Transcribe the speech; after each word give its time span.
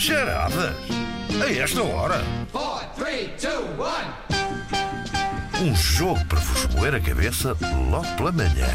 Charadas? 0.00 0.74
A 1.44 1.52
esta 1.52 1.82
hora? 1.82 2.24
four, 2.50 2.80
three, 2.96 3.28
two, 3.38 3.50
one. 3.78 4.08
Um 5.62 5.76
jogo 5.76 6.24
para 6.24 6.40
vos 6.40 6.74
moer 6.74 6.94
a 6.94 7.00
cabeça 7.00 7.54
logo 7.90 8.06
pela 8.16 8.32
manhã. 8.32 8.66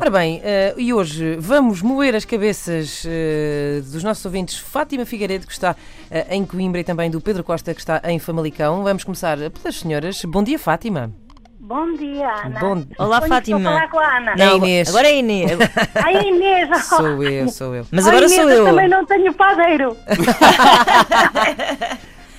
Ora 0.00 0.10
bem, 0.10 0.40
eh, 0.42 0.74
e 0.78 0.94
hoje 0.94 1.36
vamos 1.38 1.82
moer 1.82 2.14
as 2.14 2.24
cabeças 2.24 3.04
eh, 3.06 3.82
dos 3.92 4.02
nossos 4.02 4.24
ouvintes 4.24 4.56
Fátima 4.56 5.04
Figueiredo, 5.04 5.46
que 5.46 5.52
está 5.52 5.76
eh, 6.10 6.34
em 6.34 6.46
Coimbra, 6.46 6.80
e 6.80 6.84
também 6.84 7.10
do 7.10 7.20
Pedro 7.20 7.44
Costa, 7.44 7.74
que 7.74 7.80
está 7.80 8.00
em 8.04 8.18
Famalicão. 8.18 8.82
Vamos 8.84 9.04
começar 9.04 9.36
pelas 9.50 9.76
senhoras. 9.76 10.22
Bom 10.24 10.42
dia, 10.42 10.58
Fátima. 10.58 11.12
Bom 11.60 11.92
dia, 11.96 12.28
Ana. 12.46 12.60
Bom- 12.60 12.84
Olá, 12.98 13.18
Sonho 13.18 13.28
Fátima. 13.28 13.58
Estou 13.58 13.72
a 13.72 13.74
falar 13.74 13.90
com 13.90 13.98
a 13.98 14.16
Ana. 14.16 14.34
Não, 14.36 14.56
Inês. 14.58 14.88
Agora 14.88 15.08
é 15.08 15.16
Inês. 15.18 15.50
Ai, 15.94 16.28
Inês. 16.28 16.84
Sou 16.86 17.22
eu, 17.24 17.48
sou 17.48 17.74
eu. 17.74 17.86
Mas 17.90 18.06
Ai, 18.06 18.12
agora 18.12 18.26
Inês, 18.26 18.40
sou 18.40 18.50
eu. 18.50 18.64
também 18.66 18.88
não 18.88 19.04
tenho 19.04 19.32
padeiro. 19.34 19.96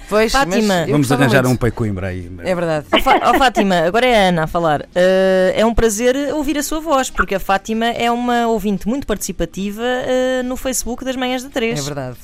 Pois, 0.09 0.31
Fátima. 0.31 0.85
eu 0.87 0.93
Vamos 0.93 1.11
arranjar 1.11 1.43
muito. 1.43 1.53
um 1.53 1.55
pai 1.55 1.69
Coimbra 1.69 2.07
aí. 2.07 2.31
É 2.39 2.55
verdade. 2.55 2.87
Ó 2.91 2.99
Fá- 2.99 3.19
ó, 3.25 3.33
Fátima, 3.35 3.75
agora 3.85 4.07
é 4.07 4.25
a 4.25 4.29
Ana 4.29 4.43
a 4.45 4.47
falar. 4.47 4.81
Uh, 4.81 5.53
é 5.53 5.63
um 5.63 5.71
prazer 5.71 6.15
ouvir 6.33 6.57
a 6.57 6.63
sua 6.63 6.79
voz, 6.79 7.11
porque 7.11 7.35
a 7.35 7.39
Fátima 7.39 7.85
é 7.85 8.09
uma 8.09 8.47
ouvinte 8.47 8.87
muito 8.87 9.05
participativa 9.05 9.83
uh, 9.83 10.43
no 10.47 10.57
Facebook 10.57 11.05
das 11.05 11.15
Manhãs 11.15 11.43
da 11.43 11.49
É 11.49 11.51
3. 11.51 11.85
verdade. 11.85 12.17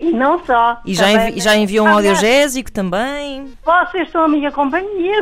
E 0.00 0.10
não 0.12 0.44
só. 0.44 0.80
E 0.84 0.94
já, 0.94 1.10
envi- 1.10 1.40
já 1.40 1.56
enviou 1.56 1.86
um 1.86 1.90
Ah, 1.90 1.92
audiogésico 1.94 2.70
também. 2.70 3.52
Vocês 3.64 4.10
são 4.10 4.24
a 4.24 4.28
minha 4.28 4.50
companhia. 4.52 5.14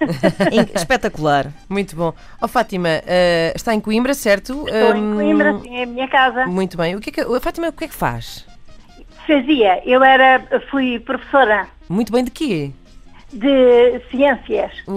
Espetacular. 0.74 1.48
Muito 1.68 1.94
bom. 1.96 2.12
Ó 2.40 2.48
Fátima, 2.48 2.88
eh, 3.06 3.52
está 3.54 3.74
em 3.74 3.80
Coimbra, 3.80 4.14
certo? 4.14 4.64
Estou 4.66 4.96
em 4.96 5.02
Hum, 5.04 5.14
Coimbra, 5.16 5.58
sim, 5.62 5.76
é 5.78 5.82
a 5.82 5.86
minha 5.86 6.08
casa. 6.08 6.46
Muito 6.46 6.76
bem. 6.76 6.94
O 6.96 7.00
que 7.00 7.10
é 7.10 7.12
que, 7.12 7.20
a 7.20 7.40
Fátima, 7.40 7.68
o 7.68 7.72
que 7.72 7.84
é 7.84 7.88
que 7.88 7.94
faz? 7.94 8.46
Fazia, 9.26 9.82
eu 9.86 10.04
era, 10.04 10.42
fui 10.70 10.98
professora 11.00 11.66
Muito 11.88 12.12
bem 12.12 12.24
de 12.24 12.30
quê? 12.30 12.72
De 13.34 14.00
ciências. 14.10 14.70
Uh, 14.86 14.94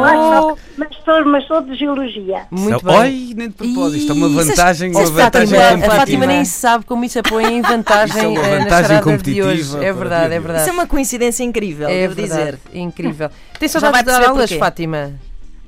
Mas, 0.00 0.18
oh, 0.18 0.40
sou, 0.48 0.58
mas, 0.78 0.88
sou, 1.04 1.24
mas 1.26 1.46
sou 1.46 1.60
de 1.62 1.74
geologia. 1.76 2.46
muito 2.50 2.76
Isto- 2.76 2.86
bem. 2.86 2.96
Oi, 2.98 3.32
nem 3.36 3.48
de 3.48 3.54
propósito. 3.54 3.96
Isto 3.98 4.12
é 4.12 4.14
uma 4.14 4.28
vantagem, 4.30 4.90
uma 4.90 5.00
a 5.00 5.06
Fátima, 5.06 5.22
vantagem 5.22 5.58
a 5.58 5.70
competitiva. 5.70 5.96
Fátima 5.96 6.26
nem 6.26 6.44
sabe 6.44 6.84
como 6.86 7.04
isso 7.04 7.18
apoia 7.18 7.46
em 7.48 7.60
vantagem, 7.62 8.16
Isso 8.16 8.18
é 8.24 8.28
uma 8.28 8.40
eh, 8.40 8.50
na 8.58 8.64
vantagem 8.64 8.70
charada 8.86 8.94
de 8.96 9.02
competitiva 9.02 9.48
hoje. 9.48 9.84
É 9.84 9.92
verdade, 9.92 10.34
é 10.34 10.40
verdade. 10.40 10.60
Isso 10.62 10.70
é 10.70 10.72
uma 10.72 10.86
coincidência 10.86 11.44
incrível, 11.44 11.88
É 11.88 12.00
devo 12.08 12.14
verdade, 12.14 12.40
dizer. 12.40 12.58
incrível. 12.78 13.30
Tem 13.60 13.68
saudades 13.68 14.00
de 14.00 14.06
dar 14.06 14.22
aulas, 14.24 14.48
porquê. 14.50 14.58
Fátima? 14.58 15.12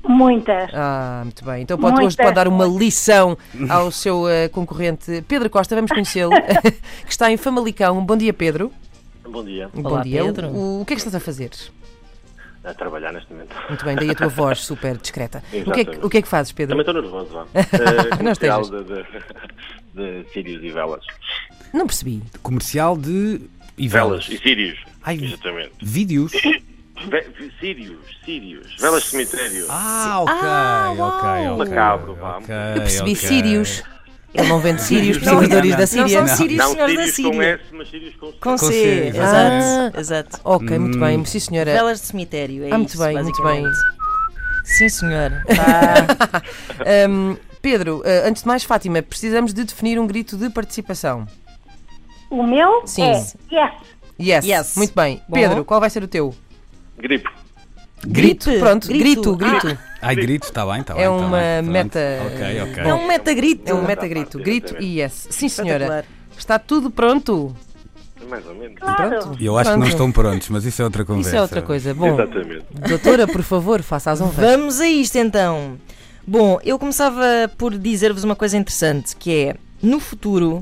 Muitas. 0.07 0.71
Ah, 0.73 1.21
muito 1.23 1.43
bem. 1.45 1.61
Então 1.63 1.77
pode, 1.77 2.01
hoje 2.03 2.15
pode 2.15 2.33
dar 2.33 2.47
uma 2.47 2.65
lição 2.65 3.37
ao 3.69 3.91
seu 3.91 4.27
eh, 4.27 4.47
concorrente 4.47 5.23
Pedro 5.27 5.49
Costa. 5.49 5.75
Vamos 5.75 5.91
conhecê-lo, 5.91 6.31
que 7.05 7.11
está 7.11 7.29
em 7.31 7.37
Famalicão. 7.37 8.03
Bom 8.05 8.15
dia, 8.17 8.33
Pedro. 8.33 8.71
Bom 9.29 9.43
dia, 9.43 9.69
Bom 9.73 9.89
Olá, 9.89 10.01
dia. 10.01 10.23
Pedro. 10.23 10.47
O, 10.47 10.81
o 10.81 10.85
que 10.85 10.93
é 10.93 10.95
que 10.95 11.01
estás 11.01 11.13
a 11.13 11.19
fazer? 11.19 11.49
A 12.69 12.73
trabalhar 12.73 13.11
neste 13.13 13.31
momento. 13.31 13.55
Muito 13.69 13.85
bem, 13.85 13.95
daí 13.95 14.09
a 14.11 14.15
tua 14.15 14.27
voz 14.27 14.59
super 14.59 14.97
discreta. 14.97 15.43
O 15.65 15.71
que, 15.71 15.79
é 15.81 15.85
que, 15.85 16.05
o 16.05 16.09
que 16.09 16.17
é 16.17 16.21
que 16.21 16.27
fazes, 16.27 16.51
Pedro? 16.51 16.77
Também 16.77 16.81
estou 16.89 17.01
nervoso, 17.01 17.33
vá. 17.33 17.43
Uh, 17.43 18.09
Não 18.11 18.17
comercial 18.17 18.61
estejas. 18.61 18.85
de, 18.87 19.03
de, 19.93 20.23
de 20.23 20.29
sírios 20.33 20.63
e 20.63 20.69
velas. 20.71 21.05
Não 21.73 21.85
percebi. 21.85 22.21
Comercial 22.41 22.97
de. 22.97 23.41
E 23.77 23.87
Velas 23.87 24.25
velas. 24.25 24.39
e 24.39 24.43
sírios. 24.43 24.79
Ai, 25.03 25.19
Exatamente. 25.23 25.71
Vídeos. 25.81 26.31
Sírios, 27.59 27.99
sírios. 28.25 28.75
Velas 28.79 29.03
de 29.03 29.09
cemitério. 29.09 29.65
Ah, 29.69 30.19
ok, 30.21 30.33
Ah, 30.35 30.93
ok, 30.97 31.47
ok. 31.51 31.57
Macabro, 31.69 32.15
vá. 32.15 32.37
ok, 32.37 32.47
Eu 32.75 32.81
percebi 32.81 33.11
ok. 33.11 33.15
sírios. 33.15 33.83
Ele 34.33 34.47
não 34.47 34.59
vende 34.59 34.81
sírios, 34.83 35.21
não, 35.23 35.41
da. 35.47 35.87
Síria. 35.87 36.21
Não 36.21 36.27
são 36.27 36.37
sírios, 36.37 36.57
Não 36.57 36.71
senhores 36.73 36.95
da 36.95 37.07
sírios 37.07 37.15
com 37.15 37.33
Síria. 37.33 37.53
S, 37.53 37.63
mas 37.71 37.89
sírios 37.89 38.15
com 38.15 38.27
C. 38.27 38.33
Com 38.39 38.57
C, 38.57 38.65
C, 38.67 39.07
exato. 39.07 39.99
exato. 39.99 40.39
Ok, 40.43 40.79
muito 40.79 40.97
Hum. 40.97 41.01
bem. 41.01 41.25
Sim, 41.25 41.39
senhora. 41.39 41.71
Velas 41.73 42.01
de 42.01 42.07
cemitério, 42.07 42.63
é 42.65 42.71
Ah, 42.71 42.77
muito 42.77 42.89
isso, 42.93 43.03
bem, 43.03 43.21
muito 43.23 43.43
bem. 43.43 43.65
Sim, 44.65 44.89
senhor. 44.89 45.31
Tá. 45.47 46.43
Hum, 47.09 47.37
Pedro, 47.61 48.01
eh, 48.05 48.23
antes 48.27 48.43
de 48.43 48.47
mais, 48.47 48.63
Fátima, 48.63 49.01
precisamos 49.01 49.53
de 49.53 49.63
definir 49.63 49.99
um 49.99 50.05
grito 50.05 50.37
de 50.37 50.49
participação. 50.49 51.25
O 52.29 52.43
meu 52.43 52.83
Sim. 52.85 53.03
é 53.03 53.11
yes. 53.13 53.35
Yes. 54.19 54.45
Yes. 54.45 54.75
Muito 54.77 54.93
bem. 54.93 55.21
Bom. 55.27 55.35
Pedro, 55.35 55.65
qual 55.65 55.79
vai 55.79 55.89
ser 55.89 56.03
o 56.03 56.07
teu? 56.07 56.33
Gripe. 56.97 57.29
Grito. 58.05 58.45
Gripe. 58.45 58.59
Pronto, 58.59 58.87
grito, 58.87 59.35
Grito. 59.35 59.35
grito. 59.61 59.79
Ai, 60.01 60.15
grito, 60.15 60.47
está 60.47 60.65
bem, 60.65 60.81
está 60.81 60.93
bem. 60.93 61.03
É 61.03 61.07
tá 61.07 61.11
uma 61.11 61.37
bem, 61.37 61.63
pronto. 61.63 61.71
meta- 61.71 62.19
Ok, 62.27 62.61
ok. 62.61 62.83
É 62.83 62.93
um 62.93 63.07
metagrito. 63.07 63.71
É 63.71 63.73
um 63.73 63.85
metagrito. 63.85 64.39
Grito 64.39 64.75
e 64.79 64.99
yes. 65.01 65.27
Sim, 65.29 65.49
senhora. 65.49 66.05
Está 66.37 66.59
tudo 66.59 66.91
pronto? 66.91 67.55
Mais 68.29 68.45
ou 68.45 68.53
menos. 68.55 68.77
Claro. 68.79 69.09
Pronto. 69.21 69.37
Eu 69.43 69.57
acho 69.57 69.71
que 69.71 69.77
não 69.77 69.87
estão 69.87 70.11
prontos, 70.11 70.49
mas 70.49 70.65
isso 70.65 70.81
é 70.81 70.85
outra 70.85 71.03
conversa. 71.05 71.29
Isso 71.29 71.37
é 71.37 71.41
outra 71.41 71.61
coisa. 71.61 71.93
Bom, 71.93 72.13
Exatamente. 72.13 72.65
doutora, 72.87 73.27
por 73.27 73.41
favor, 73.43 73.81
faça 73.81 74.11
as 74.11 74.21
honras. 74.21 74.35
Vamos 74.35 74.79
a 74.81 74.87
isto 74.87 75.17
então. 75.17 75.77
Bom, 76.25 76.59
eu 76.63 76.77
começava 76.77 77.23
por 77.57 77.77
dizer-vos 77.77 78.23
uma 78.23 78.35
coisa 78.35 78.57
interessante, 78.57 79.15
que 79.15 79.33
é, 79.33 79.55
no 79.81 79.97
futuro, 79.99 80.61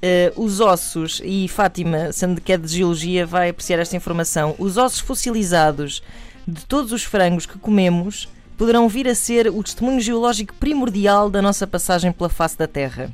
eh, 0.00 0.32
os 0.36 0.58
ossos, 0.58 1.20
e 1.22 1.46
Fátima, 1.48 2.10
sendo 2.12 2.40
que 2.40 2.50
é 2.50 2.56
de 2.56 2.66
geologia, 2.66 3.26
vai 3.26 3.50
apreciar 3.50 3.78
esta 3.78 3.94
informação, 3.94 4.54
os 4.58 4.78
ossos 4.78 5.00
fossilizados 5.00 6.02
de 6.48 6.64
todos 6.64 6.92
os 6.92 7.04
frangos 7.04 7.44
que 7.44 7.58
comemos 7.58 8.26
poderão 8.56 8.88
vir 8.88 9.08
a 9.08 9.14
ser 9.14 9.48
o 9.48 9.62
testemunho 9.62 10.00
geológico 10.00 10.54
primordial 10.54 11.30
da 11.30 11.42
nossa 11.42 11.66
passagem 11.66 12.12
pela 12.12 12.28
face 12.28 12.56
da 12.56 12.66
Terra. 12.66 13.10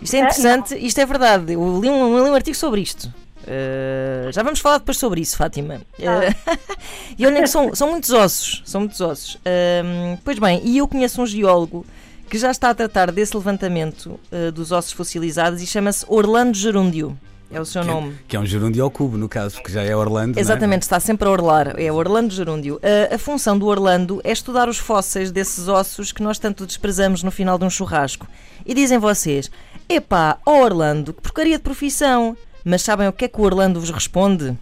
Isto 0.00 0.14
é 0.14 0.20
interessante, 0.20 0.74
isto 0.76 1.00
é 1.00 1.06
verdade. 1.06 1.52
Eu 1.52 1.80
li 1.80 1.88
um, 1.88 2.16
eu 2.16 2.24
li 2.24 2.30
um 2.30 2.34
artigo 2.34 2.56
sobre 2.56 2.80
isto. 2.80 3.12
Eh, 3.46 4.30
já 4.30 4.42
vamos 4.42 4.60
falar 4.60 4.78
depois 4.78 4.98
sobre 4.98 5.20
isso, 5.20 5.36
Fátima. 5.36 5.80
Eh, 5.98 6.34
e 7.18 7.26
olhem 7.26 7.42
que 7.42 7.48
são, 7.48 7.74
são 7.74 7.90
muitos 7.90 8.10
ossos. 8.10 8.62
São 8.64 8.82
muitos 8.82 9.00
ossos. 9.00 9.38
Ahm, 9.44 10.18
pois 10.24 10.38
bem, 10.38 10.60
e 10.64 10.78
eu 10.78 10.86
conheço 10.86 11.22
um 11.22 11.26
geólogo 11.26 11.86
que 12.28 12.38
já 12.38 12.50
está 12.50 12.70
a 12.70 12.74
tratar 12.74 13.10
desse 13.10 13.34
levantamento 13.34 14.20
eh, 14.30 14.50
dos 14.50 14.70
ossos 14.70 14.92
fossilizados 14.92 15.62
e 15.62 15.66
chama-se 15.66 16.04
Orlando 16.08 16.56
Gerúndio. 16.56 17.18
É 17.50 17.58
o 17.60 17.64
seu 17.64 17.82
nome. 17.82 18.14
Que 18.28 18.36
é 18.36 18.40
um 18.40 18.44
gerúndio 18.44 18.84
ao 18.84 18.90
cubo, 18.90 19.16
no 19.16 19.28
caso, 19.28 19.56
porque 19.56 19.72
já 19.72 19.82
é 19.82 19.96
Orlando. 19.96 20.32
não 20.34 20.38
é? 20.38 20.40
Exatamente, 20.40 20.82
está 20.82 21.00
sempre 21.00 21.26
a 21.26 21.30
orlar. 21.30 21.74
É 21.80 21.90
Orlando 21.90 22.32
Gerúndio. 22.34 22.78
A, 22.82 23.14
a 23.14 23.18
função 23.18 23.58
do 23.58 23.66
Orlando 23.66 24.20
é 24.22 24.30
estudar 24.32 24.68
os 24.68 24.76
fósseis 24.78 25.30
desses 25.30 25.66
ossos 25.66 26.12
que 26.12 26.22
nós 26.22 26.38
tanto 26.38 26.66
desprezamos 26.66 27.22
no 27.22 27.30
final 27.30 27.58
de 27.58 27.64
um 27.64 27.70
churrasco. 27.70 28.26
E 28.66 28.74
dizem 28.74 28.98
vocês: 28.98 29.50
epá, 29.88 30.36
ó 30.44 30.62
Orlando, 30.62 31.14
que 31.14 31.22
porcaria 31.22 31.56
de 31.56 31.62
profissão! 31.64 32.36
Mas 32.64 32.82
sabem 32.82 33.08
o 33.08 33.12
que 33.12 33.24
é 33.24 33.28
que 33.28 33.40
o 33.40 33.44
Orlando 33.44 33.80
vos 33.80 33.90
responde? 33.90 34.54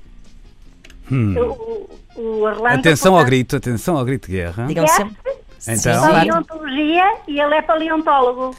O, 1.10 1.88
o 2.14 2.40
Orlando. 2.42 2.78
Atenção 2.78 3.18
ao 3.18 3.24
grito, 3.24 3.56
atenção 3.56 3.96
ao 3.96 4.04
grito 4.04 4.26
de 4.30 4.36
guerra. 4.36 4.66
Digam 4.66 4.86
sempre. 4.86 5.16
Então, 5.68 5.76
Sim, 6.04 6.12
Paleontologia 6.12 7.04
e 7.26 7.40
ele 7.40 7.54
é 7.54 7.62
paleontólogo. 7.62 8.54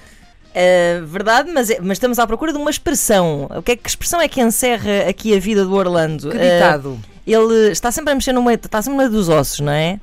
Uh, 0.58 1.06
verdade, 1.06 1.52
mas, 1.54 1.70
é- 1.70 1.80
mas 1.80 1.98
estamos 1.98 2.18
à 2.18 2.26
procura 2.26 2.52
de 2.52 2.58
uma 2.58 2.72
expressão. 2.72 3.48
O 3.56 3.62
que, 3.62 3.74
é, 3.74 3.76
que 3.76 3.88
expressão 3.88 4.20
é 4.20 4.28
que 4.28 4.42
encerra 4.42 5.08
aqui 5.08 5.36
a 5.36 5.40
vida 5.40 5.64
do 5.64 5.74
Orlando? 5.76 6.32
Que 6.32 6.38
Uh, 6.38 6.40
ditado. 6.40 7.00
ele 7.28 7.72
está 7.72 7.92
sempre 7.92 8.12
a 8.12 8.16
mexer 8.16 8.34
no 8.34 8.42
meio, 8.42 8.56
está 8.56 8.82
sempre 8.82 8.98
no 8.98 9.04
meio 9.04 9.12
dos 9.12 9.30
ossos, 9.30 9.60
não 9.60 9.72
é? 9.72 10.00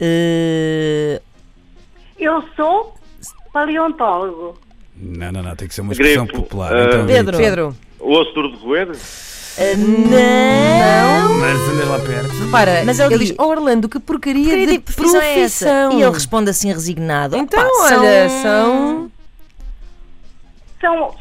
Uh, 0.00 1.20
Eu 2.18 2.42
sou 2.56 2.94
paleontólogo. 3.52 4.58
não, 4.96 5.32
não, 5.32 5.42
não, 5.42 5.56
tem 5.56 5.66
que 5.66 5.74
ser 5.74 5.80
uma 5.80 5.92
expressão 5.92 6.26
popular. 6.26 6.72
Então, 6.88 7.06
Pedro. 7.06 7.36
grito. 7.38 7.48
Pedro, 7.48 7.76
O 7.98 8.12
osso 8.12 8.32
duro 8.34 8.50
de 8.50 8.56
roer? 8.62 8.88
uh, 8.90 9.76
não! 9.78 11.38
Mas 11.38 11.58
andas 11.70 11.88
lá 11.88 11.98
perto. 12.00 12.32
repara, 12.44 12.82
Mas 12.84 12.98
ele 12.98 13.14
ele 13.14 13.24
diz- 13.24 13.34
oh, 13.38 13.44
Orlando, 13.46 13.88
que 13.88 13.98
porcaria, 13.98 14.42
Porcaria 14.44 14.66
de 14.66 14.72
de 14.74 14.78
profissão 14.80 15.20
é 15.22 15.40
essa? 15.40 15.64
profissão. 15.66 15.98
E 15.98 16.02
ele 16.02 16.12
responde 16.12 16.50
assim 16.50 16.68
resignado. 16.72 17.36
Então, 17.36 17.60
"Opá, 17.66 17.96
olha, 17.96 18.28
são... 18.28 18.42
São 18.42 19.10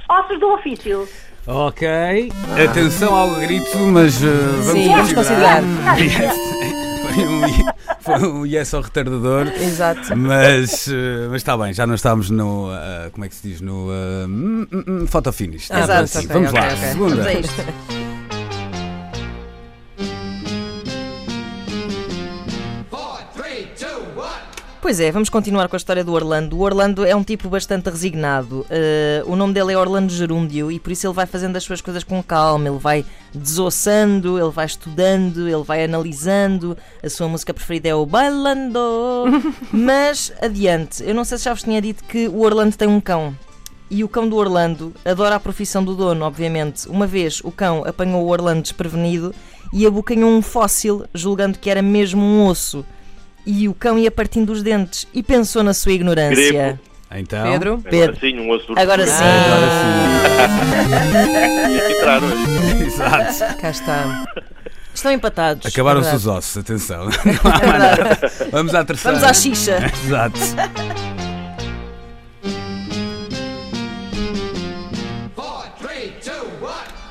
ossos 0.09 0.39
do 0.39 0.47
ofício. 0.53 1.07
Ok. 1.47 1.88
Atenção 2.69 3.15
ao 3.15 3.35
grito, 3.35 3.77
mas 3.79 4.21
uh, 4.21 4.27
vamos 4.63 4.71
Sim, 4.71 4.89
vamos 4.89 5.13
considerar. 5.13 5.63
Yes. 5.97 6.35
Foi 7.01 7.23
um, 7.25 7.41
foi 8.01 8.29
um 8.29 8.45
yes 8.45 8.73
ao 8.73 8.81
retardador. 8.81 9.47
Exato. 9.59 10.15
Mas, 10.15 10.88
uh, 10.88 11.29
mas 11.31 11.38
está 11.38 11.57
bem, 11.57 11.73
já 11.73 11.88
não 11.88 11.95
estamos 11.95 12.29
no. 12.29 12.67
uh, 12.69 13.09
como 13.11 13.25
é 13.25 13.29
que 13.29 13.35
se 13.35 13.47
diz? 13.47 13.61
No. 13.61 13.88
Uh, 13.88 15.07
fotofinish. 15.07 15.69
Ah, 15.71 15.79
Estamos 15.79 15.88
pronto, 15.88 16.03
assim. 16.03 16.19
ok, 16.19 16.33
Vamos 16.35 16.50
ok, 16.50 16.59
lá. 16.61 16.67
ok. 16.67 16.77
Segunda. 16.89 17.15
Vamos 17.15 17.27
a 17.27 17.33
isto. 17.33 17.98
Pois 24.81 25.01
é, 25.01 25.11
vamos 25.11 25.27
continuar 25.27 25.67
com 25.67 25.75
a 25.75 25.77
história 25.77 26.05
do 26.05 26.13
Orlando. 26.13 26.57
O 26.57 26.61
Orlando 26.61 27.05
é 27.05 27.13
um 27.13 27.21
tipo 27.21 27.49
bastante 27.49 27.89
resignado. 27.89 28.61
Uh, 28.61 29.29
o 29.29 29.35
nome 29.35 29.53
dele 29.53 29.73
é 29.73 29.77
Orlando 29.77 30.11
Gerúndio 30.11 30.71
e 30.71 30.79
por 30.79 30.93
isso 30.93 31.05
ele 31.05 31.13
vai 31.13 31.25
fazendo 31.25 31.57
as 31.57 31.63
suas 31.65 31.81
coisas 31.81 32.01
com 32.01 32.23
calma. 32.23 32.69
Ele 32.69 32.79
vai 32.79 33.05
desossando, 33.35 34.39
ele 34.39 34.49
vai 34.49 34.65
estudando, 34.65 35.49
ele 35.49 35.63
vai 35.63 35.83
analisando. 35.83 36.77
A 37.03 37.09
sua 37.09 37.27
música 37.27 37.53
preferida 37.53 37.89
é 37.89 37.93
o 37.93 38.05
Bailando. 38.05 38.79
Mas 39.73 40.31
adiante, 40.41 41.03
eu 41.03 41.13
não 41.13 41.25
sei 41.25 41.37
se 41.37 41.43
já 41.43 41.53
vos 41.53 41.63
tinha 41.63 41.81
dito 41.81 42.05
que 42.05 42.29
o 42.29 42.39
Orlando 42.39 42.77
tem 42.77 42.87
um 42.87 43.01
cão. 43.01 43.35
E 43.91 44.01
o 44.01 44.07
cão 44.07 44.29
do 44.29 44.37
Orlando 44.37 44.93
adora 45.03 45.35
a 45.35 45.39
profissão 45.41 45.83
do 45.83 45.93
dono, 45.93 46.23
obviamente. 46.23 46.87
Uma 46.87 47.05
vez 47.05 47.41
o 47.43 47.51
cão 47.51 47.83
apanhou 47.85 48.23
o 48.23 48.29
Orlando 48.29 48.61
desprevenido 48.61 49.35
e 49.73 49.85
abocanhou 49.85 50.29
um 50.29 50.41
fóssil, 50.41 51.05
julgando 51.13 51.59
que 51.59 51.69
era 51.69 51.81
mesmo 51.81 52.21
um 52.21 52.45
osso. 52.47 52.85
E 53.51 53.67
o 53.67 53.73
cão 53.73 53.97
ia 53.97 54.11
partindo 54.11 54.51
os 54.51 54.61
dentes 54.61 55.07
e 55.11 55.23
pensou 55.23 55.63
na 55.63 55.73
sua 55.73 55.91
ignorância. 55.91 56.51
Grepo. 56.51 56.79
Então. 57.11 57.51
Pedro? 57.51 57.73
Agora 57.73 57.89
Pedro. 57.89 58.19
sim, 58.19 58.39
um 58.39 58.51
osso 58.51 58.67
do 58.67 58.79
Agora 58.79 59.07
sim. 59.07 59.23
Entrar 61.97 62.21
hoje. 62.23 62.83
Exato. 62.85 63.57
Cá 63.59 63.71
está. 63.71 64.27
Estão 64.93 65.11
empatados. 65.11 65.65
Acabaram-se 65.65 66.11
Verdade. 66.11 66.29
os 66.29 66.37
ossos, 66.37 66.57
atenção. 66.57 67.05
Não 67.25 67.51
há 67.51 67.65
mais 67.65 67.79
nada. 67.79 68.19
Vamos 68.51 68.75
à 68.75 68.85
terceira. 68.85 69.17
Vamos 69.17 69.27
à 69.27 69.33
xixa. 69.33 69.79
Exato. 70.05 70.39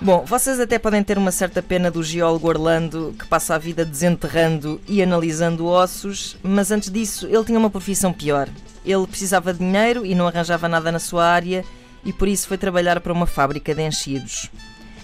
Bom, 0.08 0.24
vocês 0.24 0.58
até 0.58 0.78
podem 0.78 1.04
ter 1.04 1.18
uma 1.18 1.30
certa 1.30 1.60
pena 1.60 1.90
do 1.90 2.02
geólogo 2.02 2.48
Orlando 2.48 3.14
que 3.18 3.26
passa 3.26 3.54
a 3.54 3.58
vida 3.58 3.84
desenterrando 3.84 4.80
e 4.88 5.02
analisando 5.02 5.66
ossos, 5.66 6.34
mas 6.42 6.70
antes 6.70 6.90
disso 6.90 7.26
ele 7.26 7.44
tinha 7.44 7.58
uma 7.58 7.68
profissão 7.68 8.10
pior. 8.10 8.48
Ele 8.86 9.06
precisava 9.06 9.52
de 9.52 9.58
dinheiro 9.58 10.06
e 10.06 10.14
não 10.14 10.26
arranjava 10.26 10.66
nada 10.66 10.90
na 10.90 10.98
sua 10.98 11.26
área 11.26 11.62
e 12.02 12.10
por 12.10 12.26
isso 12.26 12.48
foi 12.48 12.56
trabalhar 12.56 12.98
para 13.00 13.12
uma 13.12 13.26
fábrica 13.26 13.74
de 13.74 13.82
enchidos. 13.82 14.50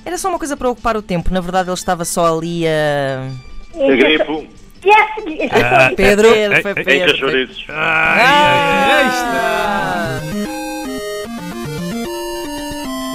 Era 0.06 0.16
só 0.16 0.30
uma 0.30 0.38
coisa 0.38 0.56
para 0.56 0.70
ocupar 0.70 0.96
o 0.96 1.02
tempo, 1.02 1.34
na 1.34 1.42
verdade 1.42 1.68
ele 1.68 1.74
estava 1.74 2.06
só 2.06 2.38
ali 2.38 2.66
a. 2.66 3.28
A 3.74 3.96
grepo. 3.96 4.46
Yes, 4.86 5.94
Pedro? 5.96 6.32
Pedro, 6.32 6.62
foi 6.62 6.70
Em 6.70 6.84
Pedro. 6.84 7.12
cachouriços. 7.12 7.66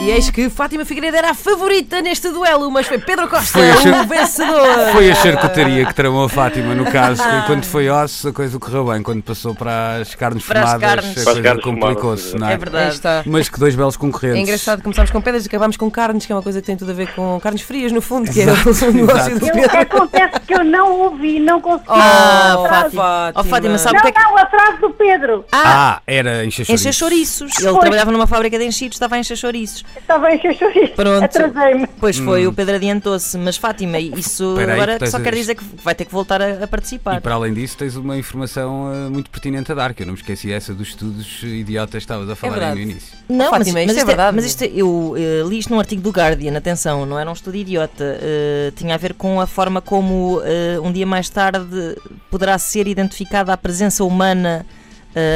E 0.10 0.14
eis 0.14 0.30
que 0.30 0.50
Fátima 0.50 0.84
Figueiredo 0.86 1.18
era 1.18 1.32
a 1.32 1.34
favorita 1.34 2.02
neste 2.02 2.30
duelo, 2.30 2.70
mas 2.72 2.88
foi 2.88 2.98
Pedro 2.98 3.28
Costa 3.28 3.60
Foi 3.60 3.92
o 3.92 4.04
vencedor. 4.08 4.92
Foi 4.94 5.12
a 5.12 5.16
charcutaria 5.16 5.86
que 5.86 5.94
tramou 5.94 6.24
a 6.26 6.30
Fátima, 6.30 6.74
no 6.74 6.86
caso. 6.86 7.22
que 7.22 7.46
Quando 7.46 7.64
foi 7.66 7.90
ossos, 7.90 8.26
a 8.26 8.34
coisa 8.34 8.58
correu 8.60 8.86
bem. 8.86 9.04
Quando 9.04 9.22
passou 9.24 9.54
para 9.54 9.98
as 9.98 10.16
carnes 10.16 10.46
Para 10.46 10.62
as 10.64 10.72
fumadas, 10.74 10.90
carnes. 11.04 11.18
a 11.22 11.24
coisa 11.26 11.42
carnes 11.42 11.64
complicou-se, 11.64 12.36
É 12.44 12.54
é? 12.54 12.58
Verdade. 12.58 12.96
está. 12.96 13.24
Mas 13.26 13.50
que 13.50 13.60
dois 13.60 13.76
belos 13.76 13.96
concorrentes. 13.98 14.40
É 14.40 14.42
engraçado, 14.42 14.82
começámos 14.82 15.12
com 15.12 15.22
pedras 15.22 15.46
e 15.46 15.48
acabámos 15.48 15.78
com 15.78 15.90
carnes, 15.92 16.26
que 16.26 16.32
é 16.32 16.36
uma 16.36 16.42
coisa 16.42 16.60
que 16.62 16.66
tem 16.68 16.76
tudo 16.78 16.92
a 16.92 16.96
ver 16.96 17.14
com 17.14 17.40
carnes 17.40 17.62
frias, 17.62 17.92
no 17.92 18.02
fundo, 18.02 18.32
que 18.32 18.42
é 18.42 18.46
o 18.46 18.92
negócio 18.94 19.40
do 19.40 19.46
Eu, 19.48 19.54
Pedro. 19.54 19.78
acontece 19.80 20.40
que 20.42 20.54
eu 20.54 20.64
não 20.64 20.92
ouvi, 21.00 21.40
não 21.40 21.62
consegui. 21.62 21.86
Ah, 21.90 22.56
Oh, 22.60 22.68
Fátima. 22.68 23.32
Oh, 23.36 23.44
Fátima, 23.44 23.78
sabe 23.78 23.96
o 23.98 23.98
não, 23.98 24.02
que 24.02 24.08
é 24.08 24.12
que. 24.12 24.20
não, 24.28 24.38
a 24.38 24.46
frase 24.48 24.82
do 24.82 24.90
Pedro. 24.92 25.46
Ah, 25.52 26.02
era 26.08 26.46
encher 26.46 26.66
chouriços. 26.66 26.86
Encher 26.86 26.94
chouriços. 26.94 27.52
Ele 27.60 27.68
Pois. 27.70 27.80
trabalhava 27.82 28.12
numa 28.12 28.28
fábrica 28.28 28.58
de 28.58 28.66
enchidos, 28.66 28.96
estava 28.96 29.16
a 29.16 29.20
encher 29.20 29.38
chouriços. 29.38 29.84
Estava 30.01 30.34
encher 30.34 30.56
chouriço. 30.57 30.94
Pronto. 30.94 31.24
Atrasei-me. 31.24 31.88
Pois 32.00 32.18
foi, 32.18 32.48
o 32.48 32.54
Pedro 32.54 32.75
adiantou-se. 32.75 33.38
Mas 33.38 33.57
Fátima, 33.57 34.00
isso 34.00 34.44
Hum. 34.50 34.51
Espera 34.54 34.74
aí, 34.74 34.80
agora 34.81 35.00
que 35.00 35.07
só 35.07 35.19
quer 35.19 35.34
dizer 35.36 35.56
que 35.56 35.63
vai 35.84 35.94
ter 35.94 36.06
que 36.06 36.12
voltar 36.12 36.42
a, 36.42 36.46
a 36.46 36.63
E 36.63 36.68
participar. 36.68 37.22
para 37.22 37.36
além 37.36 37.54
disso, 37.54 37.78
tens 37.78 37.96
uma 37.96 38.18
informação 38.18 38.92
eh, 38.94 39.10
muito 39.10 39.30
pertinente 39.30 39.72
a 39.72 39.75
dar, 39.75 39.94
que 39.94 40.04
eu 40.04 40.07
não 40.07 40.13
me 40.13 40.19
esqueci 40.19 40.51
essa 40.51 40.74
dos 40.74 40.90
estudos 40.90 41.44
idiotas 41.44 41.92
que 41.92 41.98
estavas 42.00 42.30
a 42.30 42.36
falar 42.36 42.54
aí 42.54 42.60
no 42.60 42.66
verdade. 42.66 42.81
início. 42.92 43.18
Não, 43.30 43.51
mas, 43.51 43.60
Fátima, 43.60 43.80
mas 43.80 43.88
isto 43.92 44.00
é 44.01 44.06
verdade. 44.06 44.36
mas 44.36 44.46
isto 44.46 44.62
é- 44.63 44.72
eu 44.74 45.13
eh, 45.18 45.44
li 45.48 45.60
isto 45.60 45.72
num 45.74 45.80
artigo 45.80 46.02
do 46.02 46.10
Guardian, 46.10 46.57
atenção, 46.57 47.06
não 47.06 47.19
era 47.19 47.30
um 47.30 47.34
estudo 47.34 47.56
idiota. 47.57 48.18
eh, 48.22 48.72
tinha 48.75 48.95
a 48.95 48.98
ver 48.98 49.13
com 49.13 49.40
a 49.40 49.48
forma 49.48 49.81
como 49.81 50.42
eh, 50.44 50.80
um 50.81 50.92
dia 50.92 51.06
mais 51.06 51.30
tarde 51.30 51.95
poderá 52.31 52.57
ser 52.57 52.88
identificada 52.88 53.54
a 53.54 53.57
presença 53.57 54.04
humana 54.04 54.66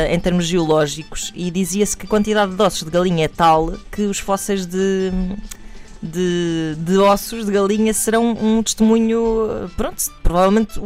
em 0.09 0.19
termos 0.19 0.45
geológicos 0.45 1.31
e 1.35 1.49
dizia-se 1.49 1.97
que 1.97 2.05
a 2.05 2.09
quantidade 2.09 2.55
de 2.55 2.61
ossos 2.61 2.83
de 2.83 2.91
galinha 2.91 3.25
é 3.25 3.27
tal 3.27 3.73
que 3.91 4.03
os 4.03 4.19
fósseis 4.19 4.65
de. 4.65 5.11
De, 6.05 6.75
de 6.79 6.97
ossos 6.97 7.45
de 7.45 7.51
galinha 7.53 7.93
serão 7.93 8.31
um 8.33 8.61
testemunho, 8.61 9.69
pronto, 9.77 9.95
provavelmente 10.21 10.77
o, 10.77 10.83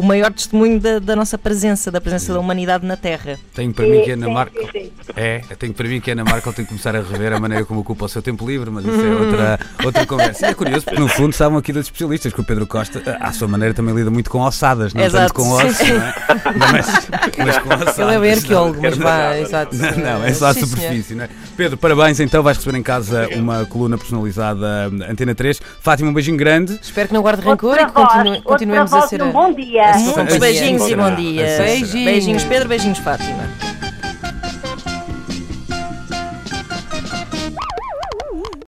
o- 0.00 0.02
maior 0.02 0.32
testemunho 0.32 0.80
da, 0.80 0.98
da 0.98 1.14
nossa 1.14 1.38
presença, 1.38 1.92
da 1.92 2.00
presença 2.00 2.32
da 2.32 2.40
humanidade 2.40 2.84
na 2.84 2.96
Terra. 2.96 3.38
Tenho 3.54 3.72
para 3.72 3.86
mim 3.86 4.00
que 4.02 4.10
a 4.10 4.14
Ana 4.14 4.26
Sim, 4.26 4.32
Markel. 4.32 4.62
sim, 4.64 4.72
sim. 4.72 4.90
É, 5.14 5.42
eu 5.48 5.56
tenho 5.56 5.72
para 5.72 5.86
mim 5.88 6.00
que 6.00 6.10
a 6.10 6.14
Ana 6.14 6.24
Markel 6.24 6.52
tem 6.52 6.64
que 6.64 6.70
começar 6.70 6.96
a 6.96 7.00
rever 7.02 7.32
a 7.34 7.38
maneira 7.38 7.64
como 7.64 7.80
ocupa 7.80 8.06
o 8.06 8.08
seu 8.08 8.20
tempo 8.20 8.44
livre, 8.44 8.68
mas 8.68 8.84
isso 8.84 9.06
é 9.06 9.14
outra, 9.14 9.60
outra 9.84 10.06
conversa. 10.06 10.46
E 10.46 10.50
é 10.50 10.54
curioso, 10.54 10.84
porque 10.86 11.00
no 11.00 11.06
fundo 11.08 11.30
estavam 11.30 11.56
aqui 11.56 11.72
dois 11.72 11.86
especialistas, 11.86 12.32
que 12.32 12.40
o 12.40 12.44
Pedro 12.44 12.66
Costa, 12.66 13.16
à 13.20 13.32
sua 13.32 13.46
maneira, 13.46 13.74
também 13.74 13.94
lida 13.94 14.10
muito 14.10 14.28
com 14.28 14.40
ossadas, 14.40 14.92
não 14.92 15.04
Exato. 15.04 15.32
tanto 15.32 15.34
com 15.34 15.50
ossos, 15.52 15.76
Sim, 15.76 15.92
não 15.92 16.02
é? 16.02 16.14
Mas, 16.72 17.08
mas 17.38 17.58
com 17.58 17.68
ossadas. 17.68 17.98
Ele 18.00 18.12
é 18.14 18.18
bem 18.20 18.32
arqueólogo, 18.32 18.82
mas 18.82 18.96
vá, 18.98 19.38
exato. 19.38 19.76
Não, 19.76 19.96
não, 19.98 20.24
é 20.24 20.32
só 20.34 20.46
a 20.46 20.54
Sim, 20.54 20.66
superfície, 20.66 21.14
não 21.14 21.24
é? 21.24 21.28
Pedro, 21.56 21.76
parabéns, 21.78 22.18
então 22.18 22.42
vais 22.42 22.56
receber 22.56 22.76
em 22.76 22.82
casa 22.82 23.28
uma 23.36 23.64
coluna 23.66 23.96
personalizada 23.96 24.15
hum, 24.20 24.98
Antena 25.10 25.34
3. 25.34 25.60
Fátima, 25.80 26.10
um 26.10 26.14
beijinho 26.14 26.36
grande. 26.36 26.78
Espero 26.82 27.08
que 27.08 27.14
não 27.14 27.22
guarde 27.22 27.42
rancor 27.42 27.76
e 27.78 27.86
que 27.86 27.92
continue- 27.92 28.42
continuemos 28.42 28.92
a 28.92 29.02
ser. 29.02 29.22
um 29.22 29.32
bom 29.32 29.52
dia. 29.52 29.92
Muitos 29.96 30.36
beijinhos 30.38 30.88
e 30.88 30.94
bom 30.96 31.14
dia. 31.14 31.46
Beijinhos, 31.92 32.44
Pedro, 32.44 32.68
beijinhos, 32.68 32.98
Fátima. 32.98 33.65